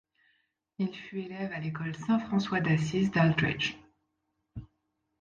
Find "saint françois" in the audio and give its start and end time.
1.93-2.59